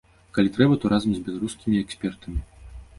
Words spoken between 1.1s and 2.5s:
з беларускімі экспертамі.